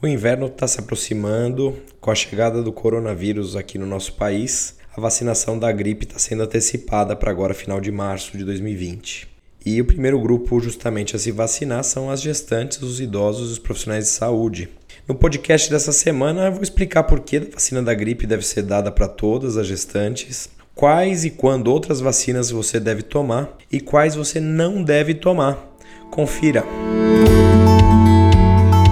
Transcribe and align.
O 0.00 0.06
inverno 0.06 0.46
está 0.46 0.68
se 0.68 0.78
aproximando. 0.78 1.76
Com 2.00 2.12
a 2.12 2.14
chegada 2.14 2.62
do 2.62 2.72
coronavírus 2.72 3.56
aqui 3.56 3.76
no 3.76 3.86
nosso 3.86 4.12
país, 4.12 4.76
a 4.96 5.00
vacinação 5.00 5.58
da 5.58 5.72
gripe 5.72 6.04
está 6.04 6.20
sendo 6.20 6.44
antecipada 6.44 7.16
para 7.16 7.32
agora, 7.32 7.52
final 7.52 7.80
de 7.80 7.90
março 7.90 8.38
de 8.38 8.44
2020. 8.44 9.26
E 9.66 9.80
o 9.80 9.84
primeiro 9.84 10.20
grupo 10.20 10.60
justamente 10.60 11.16
a 11.16 11.18
se 11.18 11.32
vacinar 11.32 11.82
são 11.82 12.08
as 12.10 12.22
gestantes, 12.22 12.80
os 12.80 13.00
idosos 13.00 13.50
e 13.50 13.52
os 13.54 13.58
profissionais 13.58 14.04
de 14.04 14.10
saúde. 14.10 14.68
No 15.06 15.16
podcast 15.16 15.68
dessa 15.68 15.90
semana 15.90 16.46
eu 16.46 16.52
vou 16.52 16.62
explicar 16.62 17.02
por 17.02 17.18
que 17.18 17.38
a 17.38 17.54
vacina 17.54 17.82
da 17.82 17.92
gripe 17.92 18.24
deve 18.24 18.46
ser 18.46 18.62
dada 18.62 18.92
para 18.92 19.08
todas 19.08 19.56
as 19.56 19.66
gestantes, 19.66 20.48
quais 20.76 21.24
e 21.24 21.30
quando 21.30 21.72
outras 21.72 22.00
vacinas 22.00 22.52
você 22.52 22.78
deve 22.78 23.02
tomar 23.02 23.58
e 23.70 23.80
quais 23.80 24.14
você 24.14 24.38
não 24.38 24.80
deve 24.80 25.14
tomar. 25.14 25.76
Confira! 26.08 26.64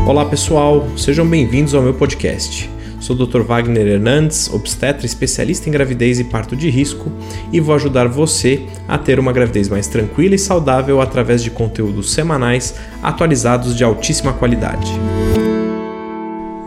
Olá 0.06 0.24
pessoal, 0.24 0.86
sejam 0.96 1.28
bem-vindos 1.28 1.74
ao 1.74 1.82
meu 1.82 1.92
podcast. 1.92 2.70
Sou 3.00 3.16
o 3.16 3.26
Dr. 3.26 3.40
Wagner 3.40 3.88
Hernandes, 3.88 4.48
obstetra 4.54 5.04
especialista 5.04 5.68
em 5.68 5.72
gravidez 5.72 6.20
e 6.20 6.24
parto 6.24 6.54
de 6.54 6.70
risco, 6.70 7.10
e 7.52 7.58
vou 7.58 7.74
ajudar 7.74 8.06
você 8.06 8.64
a 8.86 8.96
ter 8.96 9.18
uma 9.18 9.32
gravidez 9.32 9.68
mais 9.68 9.88
tranquila 9.88 10.36
e 10.36 10.38
saudável 10.38 11.00
através 11.00 11.42
de 11.42 11.50
conteúdos 11.50 12.12
semanais 12.12 12.76
atualizados 13.02 13.76
de 13.76 13.82
altíssima 13.82 14.32
qualidade. 14.32 14.92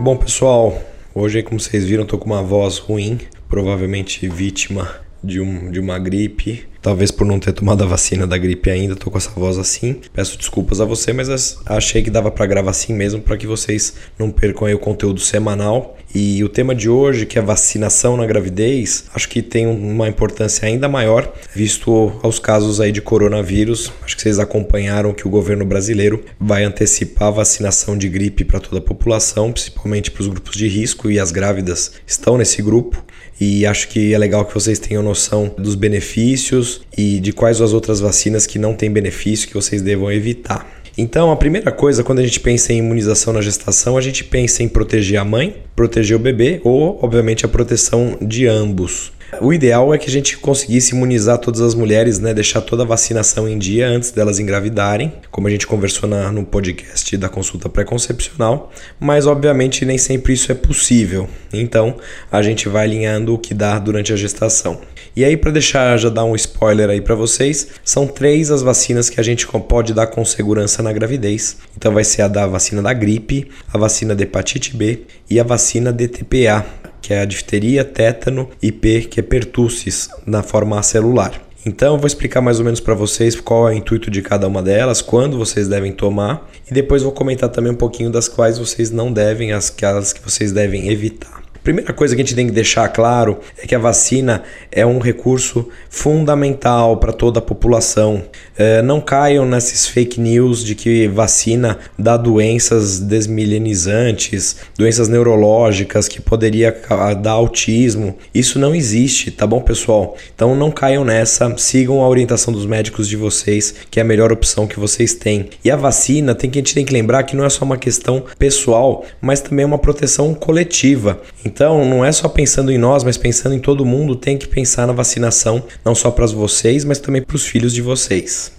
Bom 0.01 0.17
pessoal, 0.17 0.77
hoje 1.15 1.41
como 1.41 1.61
vocês 1.61 1.85
viram, 1.85 2.03
estou 2.03 2.19
com 2.19 2.25
uma 2.25 2.43
voz 2.43 2.77
ruim, 2.77 3.19
provavelmente 3.47 4.27
vítima 4.27 4.95
de, 5.23 5.39
um, 5.39 5.71
de 5.71 5.79
uma 5.79 5.97
gripe 5.97 6.67
Talvez 6.81 7.11
por 7.11 7.25
não 7.25 7.39
ter 7.39 7.51
tomado 7.51 7.83
a 7.83 7.87
vacina 7.87 8.25
da 8.25 8.37
gripe 8.37 8.69
ainda, 8.69 8.95
tô 8.95 9.11
com 9.11 9.17
essa 9.17 9.31
voz 9.31 9.57
assim. 9.57 9.99
Peço 10.13 10.37
desculpas 10.37 10.79
a 10.79 10.85
você, 10.85 11.11
mas 11.11 11.59
achei 11.65 12.01
que 12.01 12.09
dava 12.09 12.31
para 12.31 12.45
gravar 12.45 12.71
assim 12.71 12.93
mesmo 12.93 13.21
para 13.21 13.37
que 13.37 13.45
vocês 13.45 13.93
não 14.17 14.31
percam 14.31 14.73
o 14.73 14.79
conteúdo 14.79 15.19
semanal. 15.19 15.97
E 16.13 16.43
o 16.43 16.49
tema 16.49 16.73
de 16.73 16.89
hoje, 16.89 17.25
que 17.25 17.37
é 17.37 17.41
vacinação 17.41 18.17
na 18.17 18.25
gravidez, 18.25 19.05
acho 19.13 19.29
que 19.29 19.41
tem 19.41 19.67
uma 19.67 20.09
importância 20.09 20.67
ainda 20.67 20.89
maior, 20.89 21.31
visto 21.53 22.11
aos 22.23 22.39
casos 22.39 22.81
aí 22.81 22.91
de 22.91 23.01
coronavírus. 23.01 23.91
Acho 24.01 24.15
que 24.15 24.23
vocês 24.23 24.39
acompanharam 24.39 25.13
que 25.13 25.27
o 25.27 25.29
governo 25.29 25.65
brasileiro 25.65 26.23
vai 26.39 26.63
antecipar 26.63 27.27
a 27.27 27.31
vacinação 27.31 27.97
de 27.97 28.09
gripe 28.09 28.43
para 28.43 28.59
toda 28.59 28.79
a 28.79 28.81
população, 28.81 29.51
principalmente 29.51 30.09
para 30.09 30.21
os 30.21 30.27
grupos 30.27 30.55
de 30.55 30.67
risco 30.67 31.11
e 31.11 31.19
as 31.19 31.31
grávidas 31.31 31.91
estão 32.07 32.37
nesse 32.37 32.61
grupo 32.61 33.03
e 33.39 33.65
acho 33.65 33.87
que 33.87 34.13
é 34.13 34.17
legal 34.17 34.43
que 34.43 34.53
vocês 34.53 34.79
tenham 34.79 35.01
noção 35.01 35.53
dos 35.57 35.75
benefícios 35.75 36.81
e 36.97 37.19
de 37.19 37.31
quais 37.31 37.61
as 37.61 37.71
outras 37.71 37.99
vacinas 37.99 38.45
que 38.45 38.59
não 38.59 38.73
têm 38.73 38.91
benefício 38.91 39.47
que 39.47 39.53
vocês 39.53 39.81
devam 39.81 40.11
evitar. 40.11 40.67
Então, 41.01 41.31
a 41.31 41.35
primeira 41.37 41.71
coisa, 41.71 42.03
quando 42.03 42.19
a 42.19 42.23
gente 42.23 42.41
pensa 42.41 42.73
em 42.73 42.79
imunização 42.79 43.31
na 43.31 43.39
gestação, 43.39 43.95
a 43.95 44.01
gente 44.01 44.21
pensa 44.21 44.63
em 44.63 44.67
proteger 44.67 45.17
a 45.17 45.23
mãe, 45.23 45.55
proteger 45.73 46.17
o 46.17 46.19
bebê 46.19 46.59
ou, 46.61 46.99
obviamente, 47.01 47.45
a 47.45 47.47
proteção 47.47 48.17
de 48.21 48.45
ambos. 48.45 49.13
O 49.41 49.53
ideal 49.53 49.93
é 49.93 49.97
que 49.97 50.09
a 50.09 50.11
gente 50.11 50.37
conseguisse 50.37 50.95
imunizar 50.95 51.37
todas 51.37 51.61
as 51.61 51.75
mulheres, 51.75 52.19
né? 52.19 52.33
Deixar 52.33 52.61
toda 52.61 52.83
a 52.83 52.85
vacinação 52.85 53.47
em 53.47 53.57
dia 53.57 53.87
antes 53.87 54.11
delas 54.11 54.39
engravidarem, 54.39 55.13
como 55.29 55.47
a 55.47 55.51
gente 55.51 55.67
conversou 55.67 56.09
na, 56.09 56.31
no 56.31 56.43
podcast 56.43 57.15
da 57.15 57.29
consulta 57.29 57.69
pré-concepcional, 57.69 58.71
mas 58.99 59.27
obviamente 59.27 59.85
nem 59.85 59.97
sempre 59.97 60.33
isso 60.33 60.51
é 60.51 60.55
possível. 60.55 61.29
Então 61.53 61.95
a 62.31 62.41
gente 62.41 62.67
vai 62.67 62.85
alinhando 62.85 63.33
o 63.33 63.37
que 63.37 63.53
dá 63.53 63.77
durante 63.77 64.11
a 64.11 64.15
gestação. 64.15 64.81
E 65.15 65.23
aí, 65.23 65.35
para 65.35 65.51
deixar 65.51 65.97
já 65.97 66.09
dar 66.09 66.23
um 66.23 66.35
spoiler 66.35 66.89
aí 66.89 67.01
para 67.01 67.15
vocês, 67.15 67.67
são 67.83 68.07
três 68.07 68.51
as 68.51 68.61
vacinas 68.61 69.09
que 69.09 69.19
a 69.19 69.23
gente 69.23 69.45
pode 69.47 69.93
dar 69.93 70.07
com 70.07 70.23
segurança 70.23 70.81
na 70.81 70.93
gravidez. 70.93 71.57
Então 71.75 71.93
vai 71.93 72.03
ser 72.03 72.21
a 72.21 72.27
da 72.27 72.47
vacina 72.47 72.81
da 72.81 72.93
gripe, 72.93 73.49
a 73.73 73.77
vacina 73.77 74.15
da 74.15 74.23
hepatite 74.23 74.75
B 74.75 75.01
e 75.29 75.39
a 75.39 75.43
vacina 75.43 75.91
DTPA, 75.91 76.65
que 77.01 77.13
é 77.13 77.21
a 77.21 77.25
difteria, 77.25 77.83
tétano 77.83 78.49
e 78.61 78.71
P, 78.71 79.01
que 79.01 79.19
é 79.19 79.23
pertussis, 79.23 80.09
na 80.25 80.43
forma 80.43 80.81
celular. 80.83 81.41
Então, 81.65 81.95
eu 81.95 81.99
vou 81.99 82.07
explicar 82.07 82.41
mais 82.41 82.59
ou 82.59 82.65
menos 82.65 82.79
para 82.79 82.93
vocês 82.93 83.39
qual 83.39 83.67
é 83.69 83.73
o 83.73 83.75
intuito 83.75 84.09
de 84.09 84.21
cada 84.21 84.47
uma 84.47 84.63
delas, 84.63 85.01
quando 85.01 85.37
vocês 85.37 85.67
devem 85.67 85.91
tomar, 85.91 86.49
e 86.69 86.73
depois 86.73 87.03
vou 87.03 87.11
comentar 87.11 87.49
também 87.49 87.71
um 87.71 87.75
pouquinho 87.75 88.09
das 88.09 88.27
quais 88.27 88.57
vocês 88.57 88.91
não 88.91 89.11
devem, 89.11 89.51
as 89.51 89.69
que 89.69 90.21
vocês 90.23 90.51
devem 90.51 90.89
evitar. 90.89 91.38
Primeira 91.63 91.93
coisa 91.93 92.15
que 92.15 92.21
a 92.21 92.25
gente 92.25 92.35
tem 92.35 92.47
que 92.47 92.53
deixar 92.53 92.87
claro 92.89 93.39
é 93.61 93.67
que 93.67 93.75
a 93.75 93.79
vacina 93.79 94.43
é 94.71 94.85
um 94.85 94.99
recurso 94.99 95.67
fundamental 95.89 96.97
para 96.97 97.11
toda 97.11 97.39
a 97.39 97.41
população. 97.41 98.23
É, 98.57 98.81
não 98.81 99.01
caiam 99.01 99.45
nesses 99.45 99.85
fake 99.85 100.19
news 100.19 100.63
de 100.63 100.75
que 100.75 101.07
vacina 101.07 101.77
dá 101.97 102.15
doenças 102.17 102.99
desmilenizantes, 102.99 104.57
doenças 104.77 105.07
neurológicas, 105.07 106.07
que 106.07 106.21
poderia 106.21 106.75
dar 107.21 107.31
autismo. 107.31 108.17
Isso 108.33 108.57
não 108.57 108.73
existe, 108.73 109.31
tá 109.31 109.45
bom, 109.45 109.61
pessoal? 109.61 110.15
Então 110.33 110.55
não 110.55 110.71
caiam 110.71 111.03
nessa, 111.03 111.53
sigam 111.57 112.01
a 112.01 112.07
orientação 112.07 112.53
dos 112.53 112.65
médicos 112.65 113.07
de 113.07 113.15
vocês, 113.15 113.75
que 113.91 113.99
é 113.99 114.01
a 114.01 114.05
melhor 114.05 114.31
opção 114.31 114.67
que 114.67 114.79
vocês 114.79 115.13
têm. 115.13 115.49
E 115.63 115.69
a 115.69 115.75
vacina, 115.75 116.33
tem 116.33 116.49
que, 116.49 116.57
a 116.57 116.61
gente 116.61 116.73
tem 116.73 116.85
que 116.85 116.93
lembrar 116.93 117.23
que 117.23 117.35
não 117.35 117.45
é 117.45 117.49
só 117.49 117.65
uma 117.65 117.77
questão 117.77 118.23
pessoal, 118.37 119.05
mas 119.21 119.41
também 119.41 119.63
é 119.63 119.65
uma 119.65 119.77
proteção 119.77 120.33
coletiva. 120.33 121.21
Então, 121.49 121.83
não 121.83 122.05
é 122.05 122.11
só 122.11 122.29
pensando 122.29 122.71
em 122.71 122.77
nós, 122.77 123.03
mas 123.03 123.17
pensando 123.17 123.55
em 123.55 123.59
todo 123.59 123.83
mundo, 123.83 124.15
tem 124.15 124.37
que 124.37 124.47
pensar 124.47 124.85
na 124.85 124.93
vacinação, 124.93 125.63
não 125.83 125.95
só 125.95 126.11
para 126.11 126.27
vocês, 126.27 126.85
mas 126.85 126.99
também 126.99 127.23
para 127.23 127.35
os 127.35 127.43
filhos 127.43 127.73
de 127.73 127.81
vocês. 127.81 128.51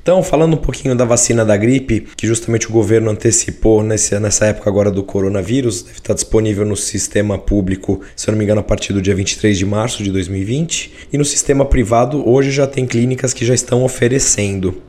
Então, 0.00 0.22
falando 0.22 0.54
um 0.54 0.56
pouquinho 0.56 0.94
da 0.94 1.04
vacina 1.04 1.44
da 1.44 1.56
gripe, 1.56 2.06
que 2.16 2.28
justamente 2.28 2.68
o 2.68 2.72
governo 2.72 3.10
antecipou 3.10 3.82
nesse, 3.82 4.16
nessa 4.20 4.46
época 4.46 4.70
agora 4.70 4.92
do 4.92 5.02
coronavírus, 5.02 5.82
deve 5.82 5.98
estar 5.98 6.14
disponível 6.14 6.64
no 6.64 6.76
sistema 6.76 7.36
público, 7.36 8.00
se 8.14 8.28
eu 8.28 8.32
não 8.32 8.38
me 8.38 8.44
engano, 8.44 8.60
a 8.60 8.64
partir 8.64 8.92
do 8.92 9.02
dia 9.02 9.14
23 9.14 9.58
de 9.58 9.66
março 9.66 10.00
de 10.04 10.12
2020. 10.12 11.08
E 11.12 11.18
no 11.18 11.24
sistema 11.24 11.64
privado, 11.64 12.26
hoje 12.26 12.52
já 12.52 12.66
tem 12.66 12.86
clínicas 12.86 13.34
que 13.34 13.44
já 13.44 13.54
estão 13.54 13.82
oferecendo. 13.82 14.80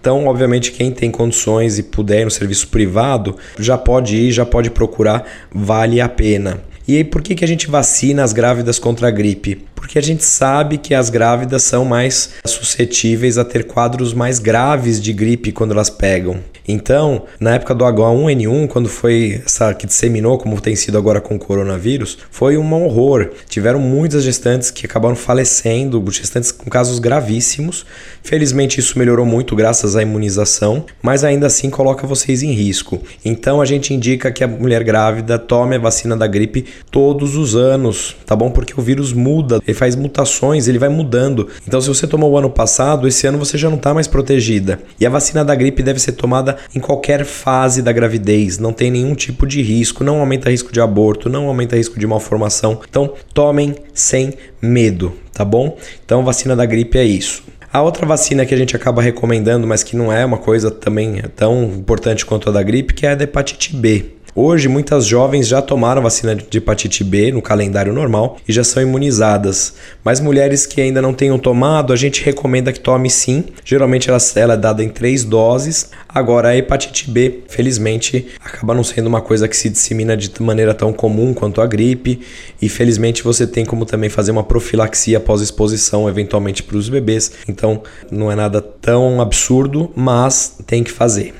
Então, 0.00 0.26
obviamente, 0.26 0.72
quem 0.72 0.90
tem 0.90 1.10
condições 1.10 1.78
e 1.78 1.82
puder 1.82 2.24
no 2.24 2.30
serviço 2.30 2.68
privado, 2.68 3.36
já 3.58 3.76
pode 3.76 4.16
ir, 4.16 4.32
já 4.32 4.46
pode 4.46 4.70
procurar, 4.70 5.24
vale 5.52 6.00
a 6.00 6.08
pena. 6.08 6.62
E 6.86 6.96
aí, 6.96 7.04
por 7.04 7.20
que, 7.20 7.34
que 7.34 7.44
a 7.44 7.48
gente 7.48 7.68
vacina 7.68 8.24
as 8.24 8.32
grávidas 8.32 8.78
contra 8.78 9.08
a 9.08 9.10
gripe? 9.10 9.66
Porque 9.74 9.98
a 9.98 10.02
gente 10.02 10.24
sabe 10.24 10.78
que 10.78 10.94
as 10.94 11.10
grávidas 11.10 11.62
são 11.62 11.84
mais 11.84 12.30
suscetíveis 12.46 13.36
a 13.36 13.44
ter 13.44 13.64
quadros 13.64 14.14
mais 14.14 14.38
graves 14.38 15.00
de 15.00 15.12
gripe 15.12 15.52
quando 15.52 15.72
elas 15.72 15.90
pegam. 15.90 16.40
Então, 16.68 17.22
na 17.40 17.54
época 17.54 17.74
do 17.74 17.82
H1N1, 17.82 18.68
quando 18.68 18.90
foi 18.90 19.40
essa 19.44 19.72
que 19.72 19.86
disseminou, 19.86 20.36
como 20.36 20.60
tem 20.60 20.76
sido 20.76 20.98
agora 20.98 21.18
com 21.18 21.34
o 21.34 21.38
coronavírus, 21.38 22.18
foi 22.30 22.58
um 22.58 22.74
horror. 22.74 23.30
Tiveram 23.48 23.80
muitas 23.80 24.22
gestantes 24.22 24.70
que 24.70 24.84
acabaram 24.84 25.16
falecendo, 25.16 26.04
gestantes 26.10 26.52
com 26.52 26.68
casos 26.68 26.98
gravíssimos. 26.98 27.86
Felizmente 28.22 28.78
isso 28.78 28.98
melhorou 28.98 29.24
muito 29.24 29.56
graças 29.56 29.96
à 29.96 30.02
imunização, 30.02 30.84
mas 31.00 31.24
ainda 31.24 31.46
assim 31.46 31.70
coloca 31.70 32.06
vocês 32.06 32.42
em 32.42 32.52
risco. 32.52 33.00
Então 33.24 33.62
a 33.62 33.64
gente 33.64 33.94
indica 33.94 34.30
que 34.30 34.44
a 34.44 34.48
mulher 34.48 34.84
grávida 34.84 35.38
tome 35.38 35.76
a 35.76 35.78
vacina 35.78 36.14
da 36.14 36.26
gripe 36.26 36.66
todos 36.90 37.34
os 37.34 37.56
anos, 37.56 38.14
tá 38.26 38.36
bom? 38.36 38.50
Porque 38.50 38.78
o 38.78 38.82
vírus 38.82 39.14
muda, 39.14 39.58
ele 39.66 39.74
faz 39.74 39.96
mutações, 39.96 40.68
ele 40.68 40.78
vai 40.78 40.90
mudando. 40.90 41.48
Então 41.66 41.80
se 41.80 41.88
você 41.88 42.06
tomou 42.06 42.30
o 42.30 42.36
ano 42.36 42.50
passado, 42.50 43.08
esse 43.08 43.26
ano 43.26 43.38
você 43.38 43.56
já 43.56 43.70
não 43.70 43.78
está 43.78 43.94
mais 43.94 44.06
protegida. 44.06 44.78
E 45.00 45.06
a 45.06 45.10
vacina 45.10 45.42
da 45.42 45.54
gripe 45.54 45.82
deve 45.82 45.98
ser 45.98 46.12
tomada 46.12 46.57
em 46.74 46.80
qualquer 46.80 47.24
fase 47.24 47.82
da 47.82 47.92
gravidez, 47.92 48.58
não 48.58 48.72
tem 48.72 48.90
nenhum 48.90 49.14
tipo 49.14 49.46
de 49.46 49.62
risco, 49.62 50.04
não 50.04 50.20
aumenta 50.20 50.50
risco 50.50 50.72
de 50.72 50.80
aborto, 50.80 51.28
não 51.28 51.46
aumenta 51.46 51.76
risco 51.76 51.98
de 51.98 52.06
malformação. 52.06 52.80
Então, 52.88 53.12
tomem 53.32 53.74
sem 53.92 54.34
medo, 54.60 55.12
tá 55.32 55.44
bom? 55.44 55.76
Então, 56.04 56.24
vacina 56.24 56.54
da 56.54 56.66
gripe 56.66 56.98
é 56.98 57.04
isso. 57.04 57.42
A 57.70 57.82
outra 57.82 58.06
vacina 58.06 58.46
que 58.46 58.54
a 58.54 58.56
gente 58.56 58.74
acaba 58.74 59.02
recomendando, 59.02 59.66
mas 59.66 59.82
que 59.82 59.94
não 59.94 60.10
é 60.10 60.24
uma 60.24 60.38
coisa 60.38 60.70
também 60.70 61.22
tão 61.36 61.64
importante 61.64 62.24
quanto 62.24 62.48
a 62.48 62.52
da 62.52 62.62
gripe, 62.62 62.94
que 62.94 63.04
é 63.04 63.10
a 63.10 63.14
da 63.14 63.24
hepatite 63.24 63.76
B. 63.76 64.17
Hoje, 64.40 64.68
muitas 64.68 65.04
jovens 65.04 65.48
já 65.48 65.60
tomaram 65.60 66.00
vacina 66.00 66.32
de 66.32 66.58
hepatite 66.58 67.02
B 67.02 67.32
no 67.32 67.42
calendário 67.42 67.92
normal 67.92 68.36
e 68.46 68.52
já 68.52 68.62
são 68.62 68.80
imunizadas. 68.80 69.74
Mas 70.04 70.20
mulheres 70.20 70.64
que 70.64 70.80
ainda 70.80 71.02
não 71.02 71.12
tenham 71.12 71.36
tomado, 71.40 71.92
a 71.92 71.96
gente 71.96 72.24
recomenda 72.24 72.72
que 72.72 72.78
tome 72.78 73.10
sim. 73.10 73.46
Geralmente 73.64 74.08
ela, 74.08 74.18
ela 74.36 74.54
é 74.54 74.56
dada 74.56 74.84
em 74.84 74.90
três 74.90 75.24
doses. 75.24 75.90
Agora, 76.08 76.50
a 76.50 76.56
hepatite 76.56 77.10
B, 77.10 77.40
felizmente, 77.48 78.28
acaba 78.40 78.74
não 78.74 78.84
sendo 78.84 79.08
uma 79.08 79.20
coisa 79.20 79.48
que 79.48 79.56
se 79.56 79.68
dissemina 79.68 80.16
de 80.16 80.30
maneira 80.40 80.72
tão 80.72 80.92
comum 80.92 81.34
quanto 81.34 81.60
a 81.60 81.66
gripe. 81.66 82.20
E 82.62 82.68
felizmente 82.68 83.24
você 83.24 83.44
tem 83.44 83.64
como 83.64 83.84
também 83.84 84.08
fazer 84.08 84.30
uma 84.30 84.44
profilaxia 84.44 85.18
após 85.18 85.40
exposição, 85.40 86.08
eventualmente 86.08 86.62
para 86.62 86.76
os 86.76 86.88
bebês. 86.88 87.32
Então, 87.48 87.82
não 88.08 88.30
é 88.30 88.36
nada 88.36 88.62
tão 88.62 89.20
absurdo, 89.20 89.90
mas 89.96 90.58
tem 90.64 90.84
que 90.84 90.92
fazer 90.92 91.34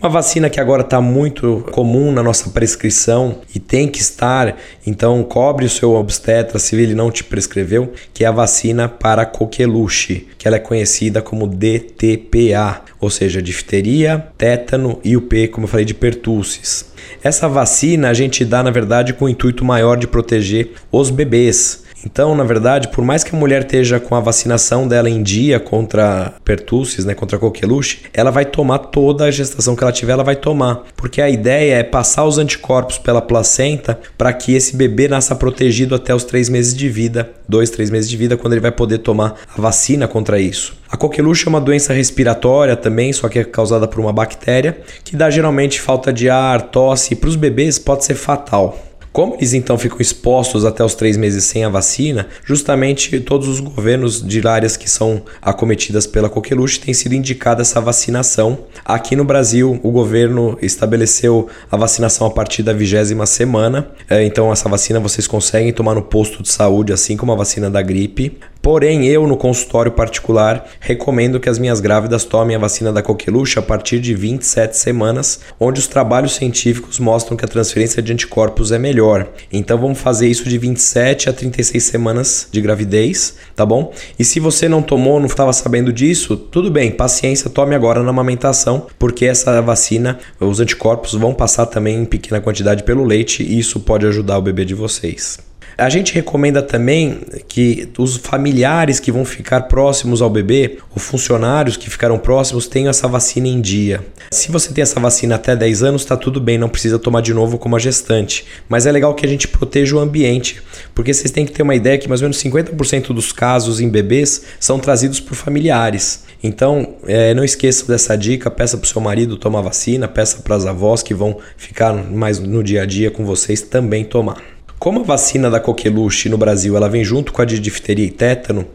Uma 0.00 0.10
vacina 0.10 0.50
que 0.50 0.60
agora 0.60 0.82
está 0.82 1.00
muito 1.00 1.64
comum 1.70 2.12
na 2.12 2.22
nossa 2.22 2.50
prescrição 2.50 3.40
e 3.54 3.58
tem 3.58 3.88
que 3.88 4.00
estar, 4.00 4.56
então 4.86 5.22
cobre 5.22 5.64
o 5.64 5.70
seu 5.70 5.94
obstetra 5.94 6.58
se 6.58 6.76
ele 6.76 6.94
não 6.94 7.10
te 7.10 7.24
prescreveu, 7.24 7.92
que 8.12 8.22
é 8.22 8.26
a 8.26 8.32
vacina 8.32 8.86
para 8.86 9.24
coqueluche, 9.24 10.28
que 10.36 10.46
ela 10.46 10.56
é 10.56 10.60
conhecida 10.60 11.22
como 11.22 11.46
DTPA, 11.46 12.82
ou 13.00 13.08
seja, 13.08 13.40
difteria, 13.40 14.26
tétano 14.36 14.98
e 15.02 15.16
o 15.16 15.22
P, 15.22 15.48
como 15.48 15.64
eu 15.64 15.70
falei, 15.70 15.86
de 15.86 15.94
pertussis. 15.94 16.92
Essa 17.22 17.48
vacina 17.48 18.10
a 18.10 18.14
gente 18.14 18.44
dá, 18.44 18.62
na 18.62 18.70
verdade, 18.70 19.14
com 19.14 19.24
o 19.24 19.28
intuito 19.28 19.64
maior 19.64 19.96
de 19.96 20.06
proteger 20.06 20.72
os 20.92 21.08
bebês. 21.08 21.83
Então, 22.04 22.34
na 22.34 22.44
verdade, 22.44 22.88
por 22.88 23.04
mais 23.04 23.24
que 23.24 23.34
a 23.34 23.38
mulher 23.38 23.62
esteja 23.62 23.98
com 23.98 24.14
a 24.14 24.20
vacinação 24.20 24.86
dela 24.86 25.08
em 25.08 25.22
dia 25.22 25.58
contra 25.58 26.34
pertussis, 26.44 27.04
né, 27.04 27.14
contra 27.14 27.38
coqueluche, 27.38 28.02
ela 28.12 28.30
vai 28.30 28.44
tomar 28.44 28.78
toda 28.78 29.24
a 29.24 29.30
gestação 29.30 29.74
que 29.74 29.82
ela 29.82 29.92
tiver, 29.92 30.12
ela 30.12 30.24
vai 30.24 30.36
tomar, 30.36 30.84
porque 30.96 31.22
a 31.22 31.30
ideia 31.30 31.76
é 31.76 31.82
passar 31.82 32.24
os 32.24 32.38
anticorpos 32.38 32.98
pela 32.98 33.22
placenta 33.22 33.98
para 34.18 34.32
que 34.32 34.54
esse 34.54 34.76
bebê 34.76 35.08
nasça 35.08 35.34
protegido 35.34 35.94
até 35.94 36.14
os 36.14 36.24
três 36.24 36.48
meses 36.48 36.74
de 36.74 36.88
vida, 36.88 37.30
dois, 37.48 37.70
três 37.70 37.90
meses 37.90 38.08
de 38.10 38.16
vida, 38.16 38.36
quando 38.36 38.52
ele 38.52 38.60
vai 38.60 38.72
poder 38.72 38.98
tomar 38.98 39.34
a 39.56 39.60
vacina 39.60 40.06
contra 40.06 40.38
isso. 40.38 40.76
A 40.90 40.96
coqueluche 40.96 41.46
é 41.46 41.48
uma 41.48 41.60
doença 41.60 41.92
respiratória 41.92 42.76
também, 42.76 43.12
só 43.12 43.28
que 43.28 43.38
é 43.38 43.44
causada 43.44 43.88
por 43.88 43.98
uma 43.98 44.12
bactéria, 44.12 44.78
que 45.02 45.16
dá 45.16 45.30
geralmente 45.30 45.80
falta 45.80 46.12
de 46.12 46.28
ar, 46.28 46.62
tosse, 46.62 47.14
e 47.14 47.16
para 47.16 47.28
os 47.28 47.36
bebês 47.36 47.78
pode 47.78 48.04
ser 48.04 48.14
fatal. 48.14 48.78
Como 49.14 49.36
eles 49.36 49.54
então 49.54 49.78
ficam 49.78 50.00
expostos 50.00 50.64
até 50.64 50.84
os 50.84 50.96
três 50.96 51.16
meses 51.16 51.44
sem 51.44 51.64
a 51.64 51.68
vacina, 51.68 52.26
justamente 52.44 53.20
todos 53.20 53.46
os 53.46 53.60
governos 53.60 54.20
de 54.20 54.44
áreas 54.44 54.76
que 54.76 54.90
são 54.90 55.22
acometidas 55.40 56.04
pela 56.04 56.28
coqueluche 56.28 56.80
têm 56.80 56.92
sido 56.92 57.14
indicada 57.14 57.62
essa 57.62 57.80
vacinação. 57.80 58.58
Aqui 58.84 59.14
no 59.14 59.24
Brasil, 59.24 59.78
o 59.84 59.92
governo 59.92 60.58
estabeleceu 60.60 61.48
a 61.70 61.76
vacinação 61.76 62.26
a 62.26 62.30
partir 62.30 62.64
da 62.64 62.72
vigésima 62.72 63.24
semana. 63.24 63.86
É, 64.10 64.24
então, 64.24 64.52
essa 64.52 64.68
vacina 64.68 64.98
vocês 64.98 65.28
conseguem 65.28 65.72
tomar 65.72 65.94
no 65.94 66.02
posto 66.02 66.42
de 66.42 66.48
saúde, 66.48 66.92
assim 66.92 67.16
como 67.16 67.30
a 67.30 67.36
vacina 67.36 67.70
da 67.70 67.80
gripe. 67.80 68.36
Porém, 68.64 69.06
eu 69.06 69.26
no 69.26 69.36
consultório 69.36 69.92
particular 69.92 70.66
recomendo 70.80 71.38
que 71.38 71.50
as 71.50 71.58
minhas 71.58 71.80
grávidas 71.80 72.24
tomem 72.24 72.56
a 72.56 72.58
vacina 72.58 72.90
da 72.90 73.02
coqueluche 73.02 73.58
a 73.58 73.62
partir 73.62 74.00
de 74.00 74.14
27 74.14 74.74
semanas, 74.74 75.40
onde 75.60 75.80
os 75.80 75.86
trabalhos 75.86 76.34
científicos 76.34 76.98
mostram 76.98 77.36
que 77.36 77.44
a 77.44 77.48
transferência 77.48 78.00
de 78.00 78.10
anticorpos 78.10 78.72
é 78.72 78.78
melhor. 78.78 79.28
Então 79.52 79.76
vamos 79.76 79.98
fazer 79.98 80.28
isso 80.28 80.48
de 80.48 80.56
27 80.56 81.28
a 81.28 81.32
36 81.34 81.84
semanas 81.84 82.48
de 82.50 82.62
gravidez, 82.62 83.34
tá 83.54 83.66
bom? 83.66 83.92
E 84.18 84.24
se 84.24 84.40
você 84.40 84.66
não 84.66 84.80
tomou, 84.80 85.20
não 85.20 85.26
estava 85.26 85.52
sabendo 85.52 85.92
disso, 85.92 86.34
tudo 86.34 86.70
bem, 86.70 86.90
paciência, 86.90 87.50
tome 87.50 87.74
agora 87.74 88.02
na 88.02 88.08
amamentação, 88.08 88.86
porque 88.98 89.26
essa 89.26 89.60
vacina, 89.60 90.18
os 90.40 90.58
anticorpos 90.58 91.12
vão 91.12 91.34
passar 91.34 91.66
também 91.66 91.98
em 91.98 92.06
pequena 92.06 92.40
quantidade 92.40 92.82
pelo 92.82 93.04
leite 93.04 93.42
e 93.42 93.58
isso 93.58 93.78
pode 93.80 94.06
ajudar 94.06 94.38
o 94.38 94.42
bebê 94.42 94.64
de 94.64 94.74
vocês. 94.74 95.52
A 95.76 95.88
gente 95.88 96.14
recomenda 96.14 96.62
também 96.62 97.20
que 97.48 97.88
os 97.98 98.16
familiares 98.16 99.00
que 99.00 99.10
vão 99.10 99.24
ficar 99.24 99.62
próximos 99.62 100.22
ao 100.22 100.30
bebê, 100.30 100.78
ou 100.90 100.98
funcionários 100.98 101.76
que 101.76 101.90
ficaram 101.90 102.18
próximos, 102.18 102.68
tenham 102.68 102.90
essa 102.90 103.08
vacina 103.08 103.48
em 103.48 103.60
dia. 103.60 104.00
Se 104.30 104.50
você 104.50 104.72
tem 104.72 104.82
essa 104.82 105.00
vacina 105.00 105.34
até 105.34 105.56
10 105.56 105.82
anos, 105.82 106.02
está 106.02 106.16
tudo 106.16 106.40
bem, 106.40 106.56
não 106.58 106.68
precisa 106.68 106.98
tomar 106.98 107.22
de 107.22 107.34
novo 107.34 107.58
como 107.58 107.74
a 107.74 107.78
gestante. 107.78 108.46
Mas 108.68 108.86
é 108.86 108.92
legal 108.92 109.14
que 109.14 109.26
a 109.26 109.28
gente 109.28 109.48
proteja 109.48 109.96
o 109.96 109.98
ambiente, 109.98 110.62
porque 110.94 111.12
vocês 111.12 111.30
têm 111.30 111.44
que 111.44 111.52
ter 111.52 111.62
uma 111.62 111.74
ideia 111.74 111.98
que 111.98 112.08
mais 112.08 112.22
ou 112.22 112.26
menos 112.26 112.42
50% 112.42 113.08
dos 113.08 113.32
casos 113.32 113.80
em 113.80 113.88
bebês 113.88 114.42
são 114.60 114.78
trazidos 114.78 115.18
por 115.18 115.34
familiares. 115.34 116.24
Então, 116.42 116.94
é, 117.06 117.34
não 117.34 117.42
esqueça 117.42 117.86
dessa 117.86 118.16
dica, 118.16 118.50
peça 118.50 118.76
para 118.76 118.84
o 118.84 118.88
seu 118.88 119.00
marido 119.00 119.36
tomar 119.36 119.62
vacina, 119.62 120.06
peça 120.06 120.38
para 120.42 120.54
as 120.54 120.66
avós 120.66 121.02
que 121.02 121.14
vão 121.14 121.38
ficar 121.56 121.92
mais 121.94 122.38
no 122.38 122.62
dia 122.62 122.82
a 122.82 122.86
dia 122.86 123.10
com 123.10 123.24
vocês 123.24 123.62
também 123.62 124.04
tomar. 124.04 124.53
Como 124.78 125.00
a 125.00 125.02
vacina 125.02 125.50
da 125.50 125.58
coqueluche 125.58 126.28
no 126.28 126.36
Brasil 126.36 126.76
ela 126.76 126.88
vem 126.88 127.02
junto 127.02 127.32
com 127.32 127.40
a 127.40 127.44
de 127.44 127.58
difteria 127.58 128.04
e 128.04 128.10
tétano, 128.10 128.66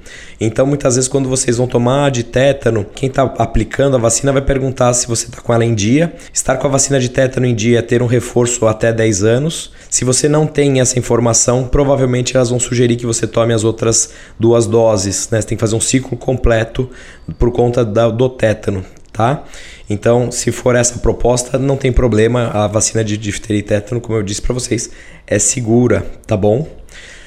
então 0.41 0.65
muitas 0.65 0.95
vezes 0.95 1.07
quando 1.07 1.29
vocês 1.29 1.57
vão 1.57 1.67
tomar 1.67 2.09
de 2.09 2.23
tétano, 2.23 2.85
quem 2.95 3.09
está 3.09 3.23
aplicando 3.37 3.95
a 3.95 3.99
vacina 3.99 4.31
vai 4.31 4.41
perguntar 4.41 4.93
se 4.93 5.07
você 5.07 5.27
está 5.27 5.41
com 5.41 5.53
ela 5.53 5.63
em 5.63 5.75
dia. 5.75 6.13
Estar 6.33 6.57
com 6.57 6.65
a 6.65 6.69
vacina 6.69 6.99
de 6.99 7.09
tétano 7.09 7.45
em 7.45 7.53
dia 7.53 7.79
é 7.79 7.81
ter 7.81 8.01
um 8.01 8.07
reforço 8.07 8.65
até 8.65 8.91
10 8.91 9.23
anos. 9.23 9.71
Se 9.89 10.03
você 10.03 10.27
não 10.27 10.47
tem 10.47 10.79
essa 10.79 10.97
informação, 10.97 11.67
provavelmente 11.67 12.35
elas 12.35 12.49
vão 12.49 12.59
sugerir 12.59 12.95
que 12.95 13.05
você 13.05 13.27
tome 13.27 13.53
as 13.53 13.63
outras 13.63 14.11
duas 14.39 14.65
doses. 14.65 15.29
Né? 15.29 15.41
Você 15.41 15.47
tem 15.47 15.57
que 15.57 15.61
fazer 15.61 15.75
um 15.75 15.81
ciclo 15.81 16.17
completo 16.17 16.89
por 17.37 17.51
conta 17.51 17.85
da, 17.85 18.09
do 18.09 18.29
tétano 18.29 18.83
tá? 19.19 19.43
Então, 19.89 20.31
se 20.31 20.49
for 20.49 20.77
essa 20.77 20.99
proposta, 20.99 21.57
não 21.57 21.75
tem 21.75 21.91
problema. 21.91 22.51
A 22.53 22.67
vacina 22.67 23.03
de 23.03 23.17
difteria 23.17 23.59
e 23.59 23.63
tétano, 23.63 23.99
como 23.99 24.17
eu 24.17 24.23
disse 24.23 24.41
para 24.41 24.53
vocês, 24.53 24.89
é 25.27 25.37
segura, 25.37 26.05
tá 26.25 26.37
bom? 26.37 26.65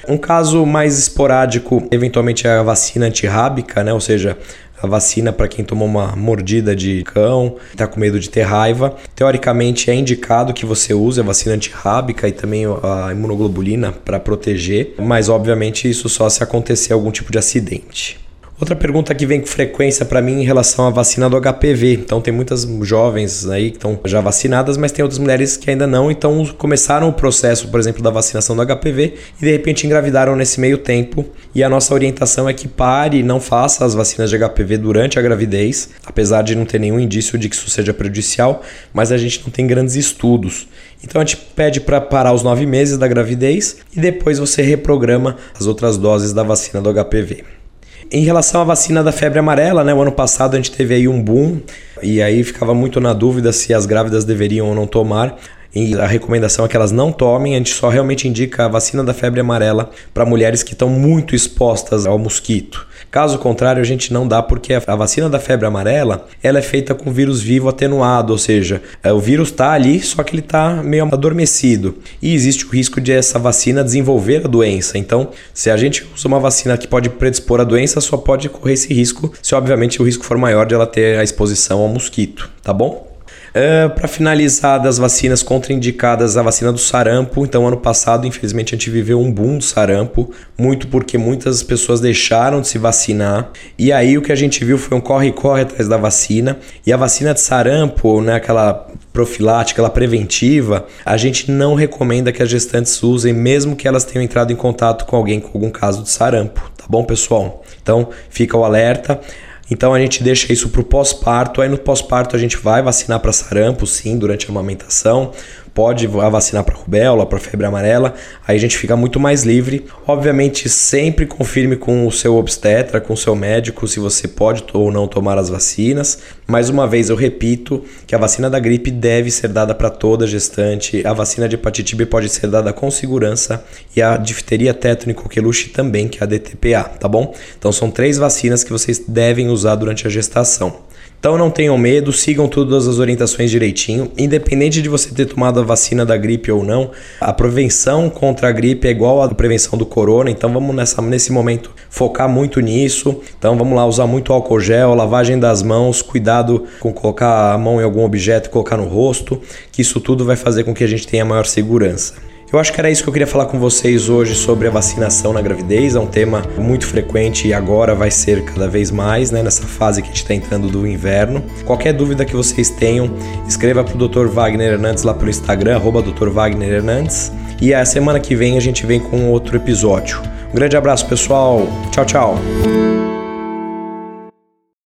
Um 0.09 0.17
caso 0.17 0.65
mais 0.65 0.97
esporádico, 0.97 1.87
eventualmente, 1.91 2.47
é 2.47 2.51
a 2.57 2.63
vacina 2.63 3.05
antirrábica, 3.05 3.83
né? 3.83 3.93
Ou 3.93 4.01
seja, 4.01 4.35
a 4.81 4.87
vacina 4.87 5.31
para 5.31 5.47
quem 5.47 5.63
tomou 5.63 5.87
uma 5.87 6.15
mordida 6.15 6.75
de 6.75 7.03
cão, 7.03 7.57
está 7.71 7.85
com 7.85 7.99
medo 7.99 8.19
de 8.19 8.27
ter 8.27 8.41
raiva. 8.41 8.95
Teoricamente 9.15 9.91
é 9.91 9.93
indicado 9.93 10.51
que 10.51 10.65
você 10.65 10.95
use 10.95 11.19
a 11.19 11.23
vacina 11.23 11.53
antirrábica 11.53 12.27
e 12.27 12.31
também 12.31 12.65
a 12.65 13.11
imunoglobulina 13.11 13.91
para 13.91 14.19
proteger, 14.19 14.95
mas 14.97 15.29
obviamente 15.29 15.87
isso 15.87 16.09
só 16.09 16.27
se 16.27 16.41
acontecer 16.41 16.91
algum 16.91 17.11
tipo 17.11 17.31
de 17.31 17.37
acidente. 17.37 18.22
Outra 18.59 18.75
pergunta 18.75 19.15
que 19.15 19.25
vem 19.25 19.41
com 19.41 19.47
frequência 19.47 20.05
para 20.05 20.21
mim 20.21 20.41
em 20.41 20.45
relação 20.45 20.85
à 20.85 20.91
vacina 20.91 21.27
do 21.27 21.41
HPV. 21.41 21.93
Então 21.93 22.21
tem 22.21 22.31
muitas 22.31 22.61
jovens 22.83 23.49
aí 23.49 23.71
que 23.71 23.77
estão 23.77 23.99
já 24.05 24.21
vacinadas, 24.21 24.77
mas 24.77 24.91
tem 24.91 25.01
outras 25.01 25.17
mulheres 25.17 25.57
que 25.57 25.71
ainda 25.71 25.87
não, 25.87 26.11
então 26.11 26.45
começaram 26.55 27.09
o 27.09 27.13
processo, 27.13 27.67
por 27.69 27.79
exemplo, 27.79 28.03
da 28.03 28.11
vacinação 28.11 28.55
do 28.55 28.63
HPV 28.63 29.15
e 29.41 29.45
de 29.45 29.51
repente 29.51 29.87
engravidaram 29.87 30.35
nesse 30.35 30.59
meio 30.61 30.77
tempo. 30.77 31.25
E 31.53 31.63
a 31.63 31.67
nossa 31.67 31.95
orientação 31.95 32.47
é 32.47 32.53
que 32.53 32.67
pare, 32.67 33.23
não 33.23 33.39
faça 33.39 33.83
as 33.83 33.95
vacinas 33.95 34.29
de 34.29 34.37
HPV 34.37 34.77
durante 34.77 35.17
a 35.17 35.21
gravidez, 35.21 35.89
apesar 36.05 36.43
de 36.43 36.55
não 36.55 36.63
ter 36.63 36.79
nenhum 36.79 36.99
indício 36.99 37.39
de 37.39 37.49
que 37.49 37.55
isso 37.55 37.71
seja 37.71 37.93
prejudicial, 37.93 38.61
mas 38.93 39.11
a 39.11 39.17
gente 39.17 39.41
não 39.43 39.49
tem 39.49 39.65
grandes 39.65 39.95
estudos. 39.95 40.67
Então 41.03 41.19
a 41.19 41.25
gente 41.25 41.37
pede 41.55 41.81
para 41.81 41.99
parar 41.99 42.31
os 42.31 42.43
nove 42.43 42.67
meses 42.67 42.99
da 42.99 43.07
gravidez 43.07 43.77
e 43.97 43.99
depois 43.99 44.37
você 44.37 44.61
reprograma 44.61 45.37
as 45.59 45.65
outras 45.65 45.97
doses 45.97 46.33
da 46.33 46.43
vacina 46.43 46.81
do 46.81 46.93
HPV. 46.93 47.62
Em 48.11 48.23
relação 48.23 48.61
à 48.61 48.63
vacina 48.63 49.03
da 49.03 49.11
febre 49.11 49.39
amarela, 49.39 49.83
né, 49.83 49.93
o 49.93 50.01
ano 50.01 50.11
passado 50.11 50.53
a 50.53 50.57
gente 50.57 50.71
teve 50.71 50.93
aí 50.93 51.07
um 51.07 51.21
boom 51.21 51.59
e 52.01 52.21
aí 52.21 52.43
ficava 52.43 52.73
muito 52.73 52.99
na 52.99 53.13
dúvida 53.13 53.51
se 53.51 53.73
as 53.73 53.85
grávidas 53.85 54.25
deveriam 54.25 54.67
ou 54.67 54.75
não 54.75 54.85
tomar. 54.85 55.37
E 55.75 55.95
a 55.95 56.05
recomendação 56.05 56.63
é 56.65 56.67
que 56.67 56.75
elas 56.75 56.91
não 56.91 57.11
tomem, 57.11 57.55
a 57.55 57.57
gente 57.57 57.73
só 57.73 57.89
realmente 57.89 58.27
indica 58.27 58.65
a 58.65 58.67
vacina 58.67 59.03
da 59.03 59.13
febre 59.13 59.39
amarela 59.39 59.89
para 60.13 60.25
mulheres 60.25 60.61
que 60.61 60.73
estão 60.73 60.87
muito 60.87 61.33
expostas 61.33 62.05
ao 62.05 62.19
mosquito. 62.19 62.85
Caso 63.13 63.37
contrário, 63.37 63.79
a 63.79 63.85
gente 63.85 64.11
não 64.11 64.27
dá 64.27 64.41
porque 64.41 64.73
a 64.73 64.95
vacina 64.95 65.29
da 65.29 65.39
febre 65.39 65.67
amarela 65.67 66.25
ela 66.41 66.57
é 66.57 66.63
feita 66.63 66.95
com 66.95 67.11
vírus 67.11 67.43
vivo 67.43 67.69
atenuado, 67.69 68.33
ou 68.33 68.39
seja, 68.39 68.81
é, 69.03 69.13
o 69.13 69.19
vírus 69.19 69.49
está 69.49 69.71
ali, 69.71 70.01
só 70.01 70.23
que 70.23 70.33
ele 70.33 70.41
está 70.41 70.81
meio 70.81 71.03
adormecido. 71.03 71.99
E 72.19 72.33
existe 72.33 72.65
o 72.65 72.69
risco 72.69 72.99
de 72.99 73.11
essa 73.11 73.37
vacina 73.37 73.83
desenvolver 73.83 74.43
a 74.43 74.47
doença. 74.47 74.97
Então, 74.97 75.29
se 75.53 75.69
a 75.69 75.77
gente 75.77 76.03
usa 76.15 76.27
uma 76.27 76.39
vacina 76.39 76.75
que 76.75 76.87
pode 76.87 77.07
predispor 77.07 77.61
a 77.61 77.63
doença, 77.63 78.01
só 78.01 78.17
pode 78.17 78.49
correr 78.49 78.73
esse 78.73 78.91
risco 78.91 79.31
se, 79.43 79.53
obviamente, 79.53 80.01
o 80.01 80.05
risco 80.05 80.25
for 80.25 80.39
maior 80.39 80.65
de 80.65 80.73
ela 80.73 80.87
ter 80.87 81.19
a 81.19 81.23
exposição 81.23 81.81
ao 81.81 81.87
mosquito, 81.87 82.49
tá 82.63 82.73
bom? 82.73 83.12
É, 83.53 83.87
para 83.87 84.07
finalizar 84.07 84.81
das 84.81 84.97
vacinas 84.97 85.43
contraindicadas, 85.43 86.37
a 86.37 86.41
vacina 86.41 86.71
do 86.71 86.79
sarampo. 86.79 87.45
Então, 87.45 87.67
ano 87.67 87.77
passado, 87.77 88.25
infelizmente, 88.25 88.73
a 88.73 88.77
gente 88.77 88.89
viveu 88.89 89.19
um 89.19 89.31
boom 89.31 89.59
do 89.59 89.63
sarampo, 89.63 90.31
muito 90.57 90.87
porque 90.87 91.19
muitas 91.19 91.61
pessoas 91.61 91.99
deixaram 91.99 92.61
de 92.61 92.67
se 92.67 92.79
vacinar. 92.79 93.51
E 93.77 93.91
aí 93.91 94.17
o 94.17 94.23
que 94.23 94.31
a 94.31 94.35
gente 94.35 94.65
viu 94.65 94.79
foi 94.79 94.97
um 94.97 95.01
corre-corre 95.01 95.61
atrás 95.61 95.87
da 95.87 95.97
vacina. 95.97 96.57
E 96.83 96.91
a 96.91 96.97
vacina 96.97 97.31
de 97.31 97.41
sarampo, 97.41 98.21
né, 98.21 98.33
aquela 98.33 98.87
profilática, 99.11 99.81
aquela 99.81 99.93
preventiva, 99.93 100.87
a 101.05 101.15
gente 101.15 101.51
não 101.51 101.75
recomenda 101.75 102.31
que 102.31 102.41
as 102.41 102.49
gestantes 102.49 103.03
usem, 103.03 103.33
mesmo 103.33 103.75
que 103.75 103.87
elas 103.87 104.03
tenham 104.03 104.23
entrado 104.23 104.51
em 104.51 104.55
contato 104.55 105.05
com 105.05 105.15
alguém 105.15 105.39
com 105.39 105.49
algum 105.53 105.69
caso 105.69 106.01
de 106.01 106.09
sarampo, 106.09 106.59
tá 106.75 106.85
bom, 106.89 107.03
pessoal? 107.03 107.63
Então, 107.79 108.09
fica 108.29 108.57
o 108.57 108.63
alerta. 108.63 109.21
Então 109.69 109.93
a 109.93 109.99
gente 109.99 110.23
deixa 110.23 110.51
isso 110.51 110.69
para 110.69 110.81
o 110.81 110.83
pós-parto. 110.83 111.61
Aí 111.61 111.69
no 111.69 111.77
pós-parto 111.77 112.35
a 112.35 112.39
gente 112.39 112.57
vai 112.57 112.81
vacinar 112.81 113.19
para 113.19 113.31
sarampo, 113.31 113.87
sim, 113.87 114.17
durante 114.17 114.45
a 114.45 114.49
amamentação 114.49 115.31
pode 115.73 116.05
vacinar 116.05 116.63
para 116.63 116.75
rubéola, 116.75 117.25
para 117.25 117.39
febre 117.39 117.65
amarela, 117.65 118.13
aí 118.47 118.55
a 118.55 118.59
gente 118.59 118.77
fica 118.77 118.95
muito 118.95 119.19
mais 119.19 119.43
livre. 119.43 119.85
Obviamente, 120.07 120.69
sempre 120.69 121.25
confirme 121.25 121.75
com 121.75 122.05
o 122.05 122.11
seu 122.11 122.35
obstetra, 122.35 123.01
com 123.01 123.13
o 123.13 123.17
seu 123.17 123.35
médico, 123.35 123.87
se 123.87 123.99
você 123.99 124.27
pode 124.27 124.63
ou 124.73 124.91
não 124.91 125.07
tomar 125.07 125.37
as 125.37 125.49
vacinas. 125.49 126.19
Mais 126.47 126.69
uma 126.69 126.85
vez, 126.87 127.09
eu 127.09 127.15
repito 127.15 127.83
que 128.05 128.13
a 128.13 128.17
vacina 128.17 128.49
da 128.49 128.59
gripe 128.59 128.91
deve 128.91 129.31
ser 129.31 129.47
dada 129.47 129.73
para 129.73 129.89
toda 129.89 130.27
gestante, 130.27 131.05
a 131.05 131.13
vacina 131.13 131.49
de 131.49 131.55
hepatite 131.55 131.95
B 131.95 132.05
pode 132.05 132.29
ser 132.29 132.47
dada 132.47 132.71
com 132.71 132.91
segurança 132.91 133.63
e 133.95 134.01
a 134.01 134.17
difteria, 134.17 134.73
tétano 134.73 135.11
e 135.11 135.15
coqueluche 135.15 135.69
também, 135.69 136.07
que 136.07 136.19
é 136.19 136.23
a 136.23 136.27
DTPA, 136.27 136.83
tá 136.83 137.07
bom? 137.07 137.33
Então, 137.57 137.71
são 137.71 137.89
três 137.89 138.17
vacinas 138.17 138.63
que 138.63 138.71
vocês 138.71 138.99
devem 139.07 139.49
usar 139.49 139.75
durante 139.75 140.05
a 140.05 140.09
gestação. 140.09 140.92
Então 141.23 141.37
não 141.37 141.49
tenham 141.49 141.77
medo, 141.77 142.11
sigam 142.11 142.49
todas 142.49 142.85
as 142.85 142.99
orientações 142.99 143.49
direitinho. 143.49 144.11
Independente 144.17 144.81
de 144.81 144.89
você 144.89 145.09
ter 145.15 145.25
tomado 145.25 145.57
a 145.57 145.63
vacina 145.63 146.05
da 146.05 146.17
gripe 146.17 146.51
ou 146.51 146.65
não, 146.65 146.91
a 147.17 147.31
prevenção 147.31 148.09
contra 148.09 148.49
a 148.49 148.51
gripe 148.51 148.89
é 148.89 148.91
igual 148.91 149.21
à 149.21 149.29
prevenção 149.33 149.79
do 149.79 149.85
corona. 149.85 150.29
Então 150.29 150.51
vamos 150.51 150.75
nessa, 150.75 151.01
nesse 151.01 151.31
momento 151.31 151.71
focar 151.89 152.27
muito 152.27 152.59
nisso. 152.59 153.21
Então 153.39 153.57
vamos 153.57 153.73
lá 153.73 153.85
usar 153.85 154.05
muito 154.05 154.33
álcool 154.33 154.59
gel, 154.59 154.93
lavagem 154.93 155.39
das 155.39 155.63
mãos, 155.63 156.01
cuidado 156.01 156.65
com 156.81 156.91
colocar 156.91 157.53
a 157.53 157.57
mão 157.57 157.79
em 157.79 157.85
algum 157.85 158.03
objeto 158.03 158.47
e 158.47 158.51
colocar 158.51 158.75
no 158.75 158.89
rosto, 158.89 159.41
que 159.71 159.81
isso 159.81 160.01
tudo 160.01 160.25
vai 160.25 160.35
fazer 160.35 160.65
com 160.65 160.73
que 160.73 160.83
a 160.83 160.87
gente 160.87 161.07
tenha 161.07 161.23
maior 161.23 161.45
segurança. 161.45 162.32
Eu 162.53 162.59
acho 162.59 162.71
que 162.71 162.79
era 162.79 162.87
isso 162.87 163.01
que 163.01 163.09
eu 163.09 163.13
queria 163.13 163.25
falar 163.25 163.47
com 163.47 163.57
vocês 163.57 164.09
hoje 164.09 164.35
sobre 164.35 164.67
a 164.67 164.69
vacinação 164.69 165.33
na 165.33 165.41
gravidez. 165.41 165.95
É 165.95 165.99
um 165.99 166.05
tema 166.05 166.43
muito 166.55 166.85
frequente 166.85 167.47
e 167.47 167.53
agora 167.53 167.95
vai 167.95 168.11
ser 168.11 168.45
cada 168.45 168.67
vez 168.67 168.91
mais, 168.91 169.31
né, 169.31 169.41
nessa 169.41 169.63
fase 169.63 170.03
que 170.03 170.09
a 170.09 170.11
gente 170.11 170.21
está 170.21 170.35
entrando 170.35 170.67
do 170.67 170.85
inverno. 170.85 171.43
Qualquer 171.65 171.93
dúvida 171.93 172.23
que 172.23 172.35
vocês 172.35 172.69
tenham, 172.69 173.09
escreva 173.47 173.83
para 173.83 173.95
o 173.95 174.07
Dr. 174.07 174.27
Wagner 174.27 174.73
Hernandes 174.73 175.01
lá 175.01 175.15
pelo 175.15 175.31
Instagram, 175.31 175.77
arroba 175.77 176.03
Dr. 176.03 176.29
Wagner 176.29 176.71
Hernandes. 176.71 177.31
E 177.59 177.73
a 177.73 177.83
semana 177.85 178.19
que 178.19 178.35
vem 178.35 178.55
a 178.55 178.61
gente 178.61 178.85
vem 178.85 178.99
com 178.99 179.31
outro 179.31 179.57
episódio. 179.57 180.21
Um 180.51 180.55
grande 180.55 180.77
abraço, 180.77 181.07
pessoal. 181.07 181.67
Tchau, 181.89 182.05
tchau. 182.05 182.92